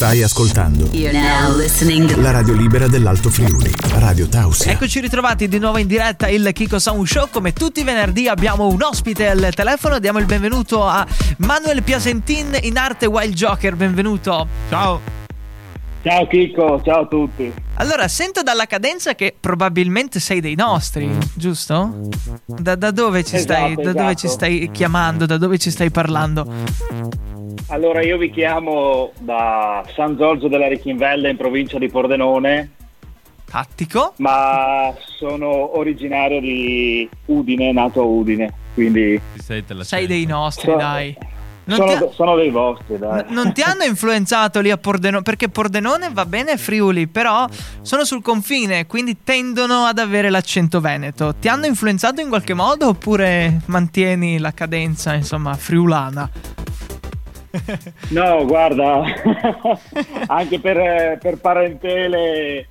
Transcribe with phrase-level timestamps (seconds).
[0.00, 0.88] Stai ascoltando
[2.22, 4.72] la radio libera dell'Alto Friuli, Radio Tausia.
[4.72, 7.28] Eccoci ritrovati di nuovo in diretta il Kiko Sound Show.
[7.30, 9.98] Come tutti i venerdì abbiamo un ospite al telefono.
[9.98, 11.06] Diamo il benvenuto a
[11.40, 13.76] Manuel Piasentin in arte Wild Joker.
[13.76, 14.48] Benvenuto.
[14.70, 15.00] Ciao.
[16.02, 17.52] Ciao Kiko, ciao a tutti.
[17.74, 22.08] Allora, sento dalla cadenza che probabilmente sei dei nostri, giusto?
[22.46, 24.16] Da, da dove, ci, Esatto, stai, da dove esatto.
[24.16, 25.26] ci stai chiamando?
[25.26, 26.50] Da dove ci stai parlando?
[27.68, 32.70] Allora io vi chiamo da San Giorgio della Richinvelle in provincia di Pordenone,
[33.48, 34.14] Tattico?
[34.18, 41.16] ma sono originario di Udine, nato a Udine, quindi sei, Sei dei nostri, So- dai.
[41.62, 43.22] Non sono, ha- sono dei vostri, dai.
[43.28, 45.22] n- non ti hanno influenzato lì a Pordenone?
[45.22, 47.46] Perché Pordenone va bene Friuli, però
[47.82, 51.32] sono sul confine, quindi tendono ad avere l'accento veneto.
[51.38, 56.28] Ti hanno influenzato in qualche modo oppure mantieni la cadenza, insomma, friulana?
[58.10, 59.02] No, guarda,
[60.26, 62.68] anche per, per parentele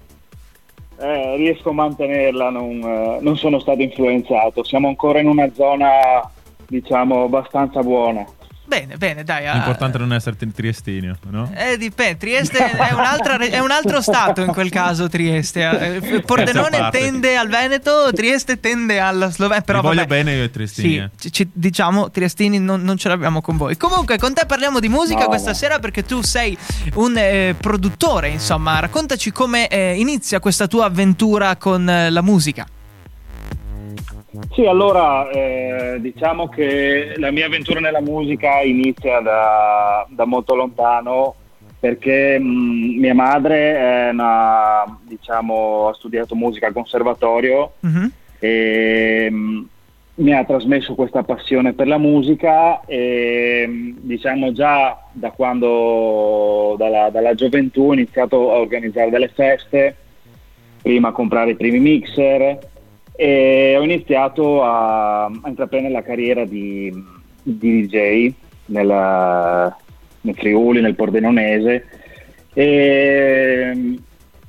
[0.97, 4.63] eh, riesco a mantenerla, non, eh, non sono stato influenzato.
[4.63, 6.29] Siamo ancora in una zona,
[6.67, 8.25] diciamo, abbastanza buona.
[8.69, 9.47] Bene, bene, dai.
[9.47, 11.51] ah, L'importante è non essere tri- triestino, no?
[11.55, 12.17] Eh, dipende.
[12.17, 15.09] Trieste è, un'altra re- è un altro stato in quel caso.
[15.09, 15.95] Trieste.
[15.95, 16.99] Eh, Pordenone Terza parte.
[16.99, 19.63] tende al Veneto, Trieste tende alla Slovenia.
[19.63, 20.07] Però Vi voglio vabbè.
[20.15, 20.87] bene io e triestini.
[20.89, 21.09] Sì, eh.
[21.17, 23.75] ci- ci- diciamo, Triestini non, non ce l'abbiamo con voi.
[23.75, 25.55] Comunque, con te parliamo di musica No, questa no.
[25.55, 26.55] sera perché tu sei
[26.93, 28.79] un eh, produttore, insomma.
[28.79, 32.67] Raccontaci come eh, inizia questa tua avventura con eh, la musica.
[34.51, 41.35] Sì, allora eh, diciamo che la mia avventura nella musica inizia da, da molto lontano
[41.79, 48.11] perché mh, mia madre una, diciamo, ha studiato musica al conservatorio Mhm.
[48.39, 49.67] e mh,
[50.15, 57.09] mi ha trasmesso questa passione per la musica e mh, diciamo già da quando dalla,
[57.09, 59.95] dalla gioventù ho iniziato a organizzare delle feste
[60.81, 62.57] prima a comprare i primi mixer
[63.21, 66.89] e ho iniziato a, a intraprendere la carriera di,
[67.43, 68.31] di DJ
[68.67, 69.75] nella-
[70.21, 71.85] nel Friuli, nel Pordenonese
[72.53, 73.95] e mh,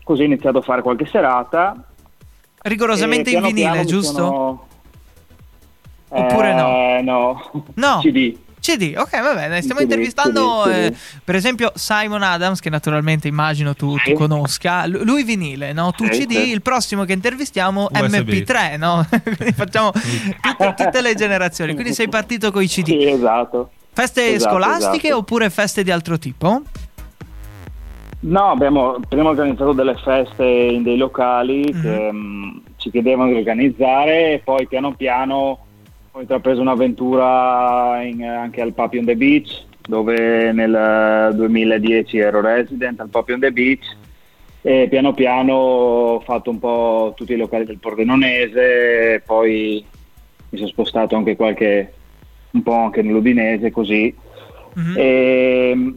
[0.05, 1.85] così ho iniziato a fare qualche serata
[2.63, 4.13] Rigorosamente in vinile, giusto?
[4.15, 4.67] sono-
[6.13, 6.69] Oppure no?
[6.69, 7.65] Eh, no?
[7.75, 7.99] No.
[8.03, 8.37] CD.
[8.61, 9.63] CD, ok, va bene.
[9.63, 10.95] Stiamo intervistando, eh,
[11.25, 14.87] per esempio, Simon Adams, che naturalmente immagino tu, tu conosca.
[14.87, 15.93] L- lui vinile, no?
[15.93, 18.29] Tu CD, il prossimo che intervistiamo USB.
[18.29, 19.07] MP3, no?
[19.37, 21.73] Quindi facciamo tutte, tutte le generazioni.
[21.75, 22.85] Quindi sei partito con i CD.
[22.87, 23.71] Sì, esatto.
[23.93, 25.17] Feste Esatto, scolastiche esatto.
[25.17, 26.63] oppure feste di altro tipo?
[28.23, 31.83] No, abbiamo prima organizzato delle feste in dei locali Mhm.
[31.83, 35.59] che mh, ci chiedevano di organizzare e poi piano piano
[36.13, 40.75] ho intrapreso un'avventura in- anche al Papi on the Beach dove nel
[41.33, 43.97] eh, 2010 ero resident al Papi on the Beach
[44.63, 49.85] e piano piano ho fatto un po' tutti i locali del Pordenonese poi
[50.51, 51.93] mi sono spostato anche qualche
[52.51, 54.15] un po' anche nell'Udinese così
[54.73, 54.95] Mhm.
[54.97, 55.95] e,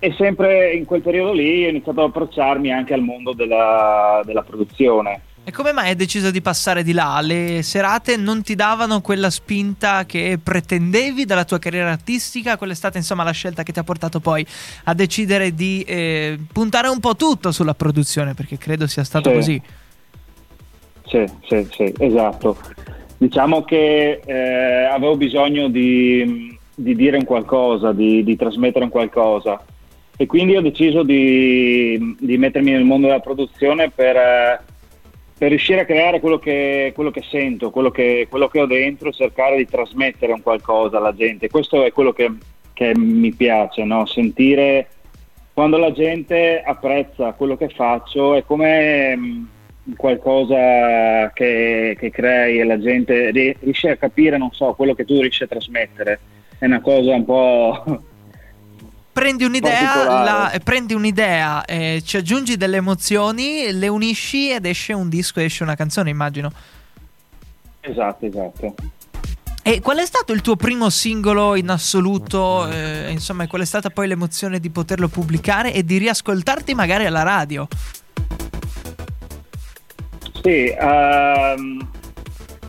[0.00, 4.42] e sempre in quel periodo lì ho iniziato ad approcciarmi anche al mondo della, della
[4.42, 5.20] produzione.
[5.44, 7.18] E come mai hai deciso di passare di là?
[7.20, 12.56] Le serate non ti davano quella spinta che pretendevi dalla tua carriera artistica?
[12.56, 14.46] Qual è stata insomma la scelta che ti ha portato poi
[14.84, 18.34] a decidere di eh, puntare un po' tutto sulla produzione?
[18.34, 19.34] Perché credo sia stato Sì.
[19.34, 19.62] così.
[21.06, 22.56] Sì, sì, sì, esatto.
[23.18, 29.60] Diciamo che eh, avevo bisogno di, di dire un qualcosa, di, di trasmettere un qualcosa
[30.16, 34.60] e quindi ho deciso di, di mettermi nel mondo della produzione per, eh,
[35.42, 39.10] per riuscire a creare quello che, quello che sento, quello che, quello che ho dentro,
[39.10, 41.50] cercare di trasmettere un qualcosa alla gente.
[41.50, 42.30] Questo è quello che,
[42.72, 44.06] che mi piace, no?
[44.06, 44.86] sentire
[45.52, 49.48] quando la gente apprezza quello che faccio è come mh,
[49.96, 55.04] qualcosa che, che crei e la gente ri- riesce a capire, non so, quello che
[55.04, 56.20] tu riesci a trasmettere.
[56.56, 58.02] È una cosa un po'...
[59.12, 64.94] Prendi un'idea, la- eh, prendi un'idea eh, ci aggiungi delle emozioni, le unisci ed esce
[64.94, 66.50] un disco, esce una canzone, immagino.
[67.80, 68.74] esatto, esatto.
[69.64, 72.66] E qual è stato il tuo primo singolo in assoluto?
[72.68, 77.22] eh, insomma, qual è stata poi l'emozione di poterlo pubblicare e di riascoltarti magari alla
[77.22, 77.68] radio?
[80.42, 81.88] Sì, ehm,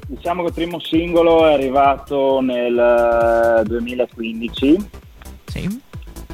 [0.07, 2.77] diciamo che il primo singolo è arrivato nel
[3.61, 5.01] eh, 2015 Sì.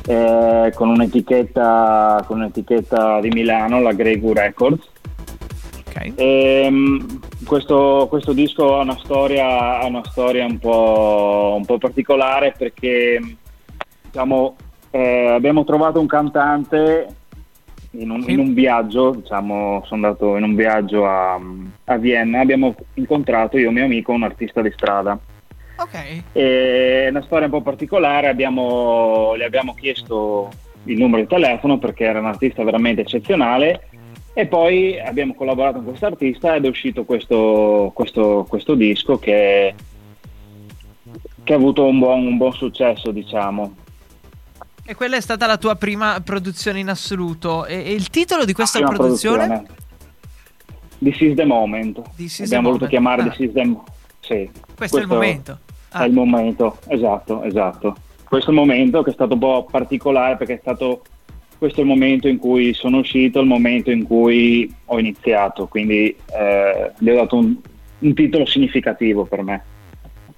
[0.09, 4.89] Eh, con, un'etichetta, con un'etichetta di Milano, la Gregu Records.
[5.85, 6.13] Ok.
[6.15, 12.55] Ehm, questo, questo disco ha una storia, ha una storia un, po', un po' particolare
[12.57, 13.19] perché
[14.01, 14.55] diciamo,
[14.89, 17.15] eh, abbiamo trovato un cantante
[17.91, 21.39] in un, in un viaggio, diciamo, sono andato in un viaggio a,
[21.83, 25.19] a Vienna, abbiamo incontrato io e mio amico un artista di strada.
[25.79, 26.21] Ok.
[26.33, 30.49] E una storia un po' particolare, abbiamo, gli abbiamo chiesto
[30.83, 33.89] il numero di telefono perché era un artista veramente eccezionale
[34.33, 39.73] e poi abbiamo collaborato con questo artista ed è uscito questo, questo- questo disco che,
[41.43, 43.75] che ha avuto un buon, un buon successo, diciamo.
[44.85, 47.65] E quella è stata la tua prima produzione in assoluto.
[47.65, 49.65] E, e il titolo di questa Prima produzione?
[50.99, 52.01] This is the moment.
[52.15, 52.89] This is abbiamo the voluto moment.
[52.89, 53.29] chiamare Ah.
[53.29, 53.83] This is the mo-
[54.21, 54.49] sì.
[54.75, 55.59] Questo, è il momento.
[55.91, 57.95] Ah, È il momento, esatto, esatto.
[58.23, 61.01] Questo è il momento che è stato un po' particolare perché è stato
[61.57, 66.91] questo il momento in cui sono uscito, il momento in cui ho iniziato, quindi eh,
[66.97, 67.55] gli ho dato un,
[67.99, 69.63] un titolo significativo per me.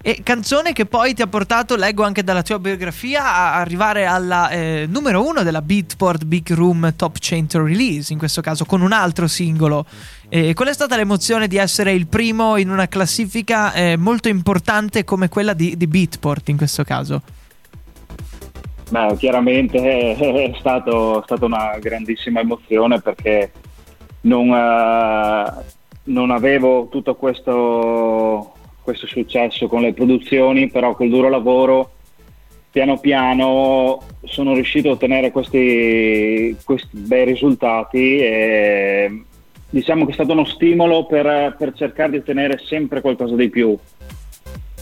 [0.04, 4.50] E canzone che poi ti ha portato, leggo anche dalla tua biografia, a arrivare alla
[4.50, 8.94] eh, numero uno della Beatport Big Room Top 100 Release, in questo caso con un
[8.94, 9.86] altro singolo.
[10.30, 15.04] E qual è stata l'emozione di essere il primo in una classifica eh, molto importante
[15.04, 17.22] come quella di, di Beatport in questo caso?
[18.90, 23.52] Beh, chiaramente è stato, è stata una grandissima emozione perché
[24.22, 25.54] non, eh,
[26.06, 31.92] non avevo tutto questo, questo successo con le produzioni, però col duro lavoro
[32.72, 39.24] piano piano sono riuscito a ottenere questi, questi bei risultati e
[39.70, 43.78] diciamo che è stato uno stimolo per, per cercare di ottenere sempre qualcosa di più.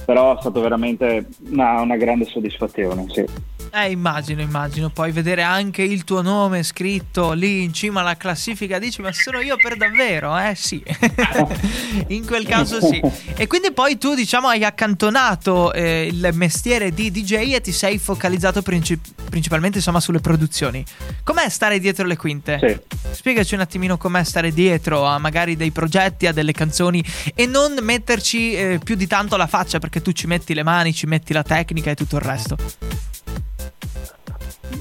[0.05, 3.25] Però è stato veramente una, una grande soddisfazione, sì.
[3.71, 4.89] Eh, immagino, immagino.
[4.89, 9.39] Poi vedere anche il tuo nome scritto lì in cima alla classifica, dici, ma sono
[9.39, 10.37] io per davvero?
[10.37, 10.83] Eh sì,
[12.07, 13.01] in quel caso sì.
[13.35, 17.97] E quindi poi tu, diciamo, hai accantonato eh, il mestiere di DJ e ti sei
[17.99, 20.83] focalizzato princip- principalmente, insomma, sulle produzioni.
[21.23, 22.59] Com'è stare dietro le quinte?
[22.59, 22.97] Sì.
[23.11, 27.03] Spiegaci un attimino com'è stare dietro a magari dei progetti, a delle canzoni
[27.35, 30.93] e non metterci eh, più di tanto la faccia perché tu ci metti le mani,
[30.93, 32.57] ci metti la tecnica e tutto il resto.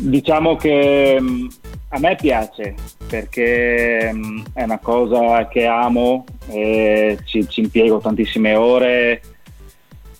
[0.00, 1.48] Diciamo che mh,
[1.88, 2.74] a me piace
[3.08, 9.20] perché mh, è una cosa che amo, e ci, ci impiego tantissime ore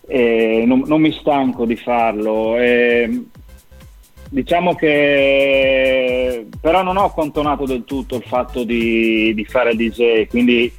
[0.07, 2.57] e non, non mi stanco di farlo.
[2.59, 3.25] E,
[4.31, 10.71] diciamo che però non ho accantonato del tutto il fatto di, di fare DJ, quindi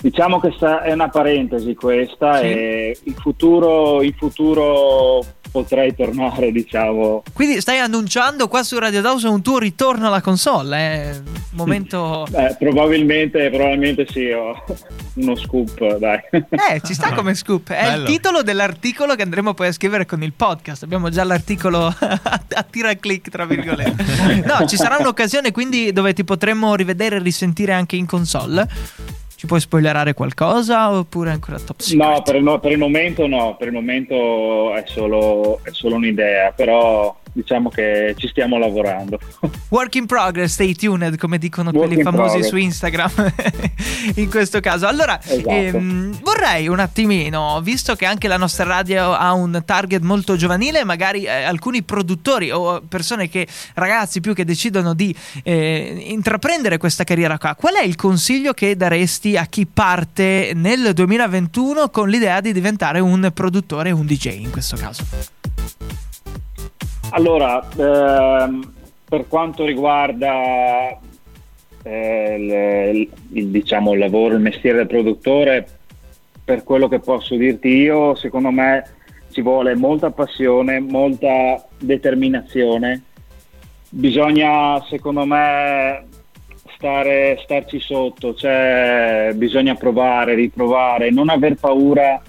[0.00, 2.44] diciamo che sta- è una parentesi questa Sì.
[2.46, 5.24] e in futuro, in futuro
[5.54, 7.22] potrei tornare, diciamo.
[7.32, 11.22] Quindi stai annunciando qua su Radio Dawson un tuo ritorno alla console, eh?
[11.52, 12.26] Momento...
[12.32, 14.64] Eh, probabilmente, probabilmente sì, ho
[15.14, 16.18] uno scoop, dai.
[16.32, 17.70] Eh, ci sta come scoop.
[17.70, 18.02] È Bello.
[18.02, 20.82] il titolo dell'articolo che andremo poi a scrivere con il podcast.
[20.82, 21.94] Abbiamo già l'articolo a
[22.54, 24.42] a tira click, tra virgolette.
[24.44, 28.66] No, ci sarà un'occasione quindi dove ti potremmo rivedere e risentire anche in console.
[29.44, 32.08] Ci puoi spoilerare qualcosa oppure ancora top secret?
[32.08, 36.50] No, per il, per il momento no, per il momento è solo, è solo un'idea,
[36.52, 39.18] però diciamo che ci stiamo lavorando.
[39.68, 42.48] Work in progress, stay tuned, come dicono Work quelli famosi progress.
[42.48, 43.32] su Instagram.
[44.16, 45.48] in questo caso, allora Esatto.
[45.50, 50.84] ehm, vorrei un attimino, visto che anche la nostra radio ha un target molto giovanile,
[50.84, 57.02] magari eh, alcuni produttori o persone che, ragazzi più che decidono di eh, intraprendere questa
[57.02, 62.40] carriera qua, qual è il consiglio che daresti a chi parte nel 2021 con l'idea
[62.40, 65.33] di diventare un produttore, un DJ in questo caso?
[67.16, 68.72] Allora, ehm,
[69.08, 70.98] per quanto riguarda
[71.84, 75.64] eh, il, il- diciamo, il lavoro, il mestiere del produttore,
[76.44, 78.84] per quello che posso dirti io, secondo me
[79.30, 83.02] ci vuole molta passione, molta determinazione.
[83.90, 86.06] Bisogna, secondo me,
[86.74, 92.20] stare, starci sotto, cioè bisogna provare, riprovare, non aver paura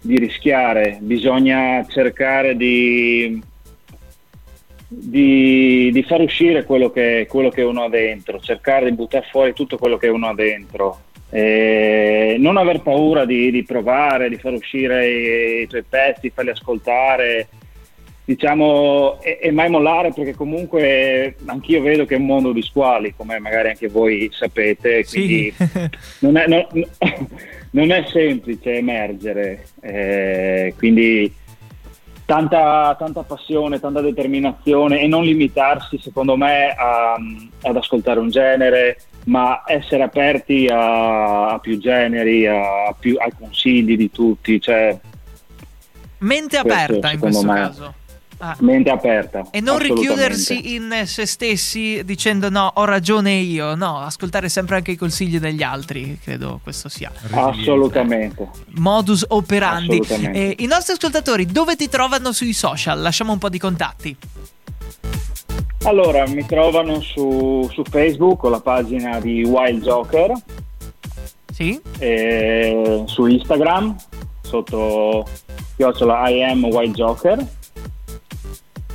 [0.00, 3.42] di rischiare, bisogna cercare di,
[4.94, 9.52] di, di far uscire quello che, quello che uno ha dentro, cercare di buttare fuori
[9.52, 11.00] tutto quello che uno ha dentro.
[11.30, 16.50] E non aver paura di, di provare, di far uscire i, i tuoi pezzi, farli
[16.50, 17.48] ascoltare,
[18.24, 23.14] diciamo, e, e mai mollare perché comunque anch'io vedo che è un mondo di squali,
[23.16, 25.66] come magari anche voi sapete, quindi Sì.
[26.20, 26.66] non, è, non-
[27.70, 31.32] non è semplice emergere, eh, quindi
[32.32, 37.18] tanta, tanta passione, tanta determinazione e non limitarsi secondo me a-
[37.62, 43.98] ad ascoltare un genere, ma essere aperti a, a più generi, a più, ai consigli
[43.98, 44.58] di tutti.
[44.58, 44.98] Cioè,
[46.20, 47.54] Mente Questo, aperta in secondo questo me.
[47.60, 47.94] caso.
[48.42, 48.56] Ah.
[48.60, 49.44] mente aperta.
[49.50, 54.90] E non richiudersi in se stessi dicendo no, ho ragione io, no, ascoltare sempre anche
[54.90, 57.10] i consigli degli altri, credo questo sia.
[57.30, 58.48] Assolutamente.
[58.74, 60.00] Modus operandi.
[60.32, 63.00] Eh, I nostri ascoltatori dove ti trovano sui social?
[63.00, 64.16] Lasciamo un po' di contatti.
[65.84, 70.32] Allora, mi trovano su, su Facebook con la pagina di Wild Joker.
[71.52, 71.78] Sì.
[73.04, 73.94] su Instagram
[74.40, 75.26] sotto
[75.76, 77.46] chiocciola I am Wild Joker.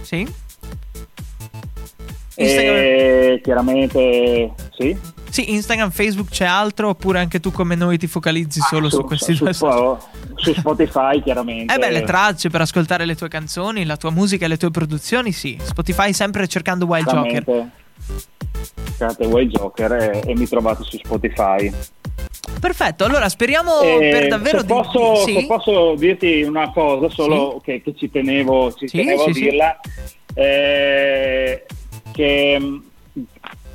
[0.07, 0.25] Sì.
[2.35, 2.75] Instagram.
[2.75, 4.97] E chiaramente sì.
[5.29, 8.97] Sì, Instagram, Facebook c'è altro oppure anche tu come noi ti focalizzi solo ah, su,
[8.99, 9.97] su, questi su, due su,
[10.35, 11.73] su Spotify chiaramente.
[11.73, 14.71] Eh beh, le tracce per ascoltare le tue canzoni, la tua musica e le tue
[14.71, 15.59] produzioni, sì.
[15.61, 17.69] Spotify sempre cercando Wild Joker.
[18.97, 21.69] Cercate Wild Joker e, e mi trovate su Spotify.
[22.59, 25.39] Perfetto, allora speriamo eh, per davvero se posso, di...
[25.39, 25.45] sì?
[25.45, 27.71] posso dirti una cosa solo sì?
[27.71, 29.79] che, che, ci tenevo, ci sì, tenevo a dirla,
[30.33, 31.65] eh,
[32.11, 32.77] che mm,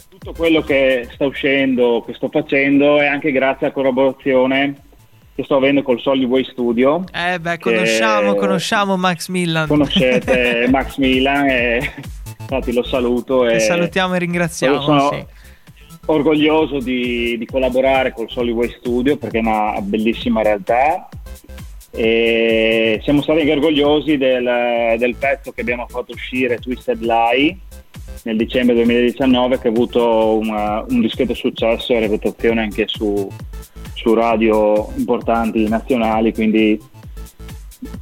[0.08, 4.90] tutto quello che sta uscendo, che sto facendo è anche grazie a collaborazione
[5.34, 7.04] che sto avendo col Solid Way Studio.
[7.12, 9.66] Eh beh, conosciamo, conosciamo Max Millan.
[9.66, 11.92] Conoscete Max Millan e
[12.38, 13.46] infatti lo saluto.
[13.46, 14.80] E, e salutiamo e ringraziamo.
[14.82, 15.41] Sono sì.
[16.06, 21.08] Orgoglioso di, di, collaborare col Solid Way Studio perché è una bellissima realtà.
[21.94, 27.58] E siamo stati anche orgogliosi del, del pezzo che abbiamo fatto uscire, Twisted Lie
[28.24, 33.28] nel dicembre 2019 che ha avuto una, un discreto successo e reputazione anche su,
[33.94, 36.80] su radio importanti nazionali, quindi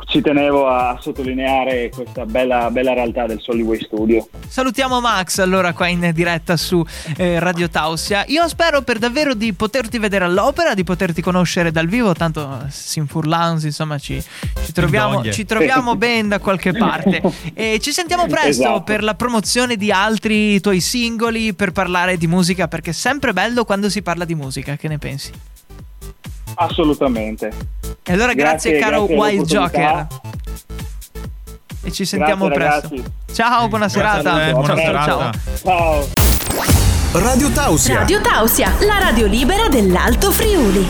[0.06, 4.28] ci tenevo a sottolineare questa bella, bella realtà del Solway Studio.
[4.46, 6.84] Salutiamo Max allora qua in diretta su
[7.16, 8.25] eh, Radio Tausia.
[8.28, 13.64] Io spero per davvero di poterti vedere all'opera, di poterti conoscere dal vivo, tanto Sinfurlans,
[13.64, 14.22] insomma ci,
[14.64, 17.22] ci troviamo, ci troviamo ben da qualche parte.
[17.54, 18.82] E ci sentiamo presto esatto.
[18.82, 23.64] per la promozione di altri tuoi singoli, per parlare di musica, perché è sempre bello
[23.64, 25.32] quando si parla di musica, che ne pensi?
[26.56, 27.79] Assolutamente.
[28.02, 30.07] E allora grazie, grazie caro grazie Wild Joker.
[31.83, 32.88] E ci sentiamo grazie, presto.
[32.97, 33.12] Ragazzi.
[33.33, 34.50] Ciao, buona serata.
[34.50, 35.30] Buona ciao, serata.
[35.62, 36.09] Ciao.
[37.12, 37.99] Radio Tausia.
[37.99, 40.87] Radio Tausia, la radio libera dell'Alto Friuli.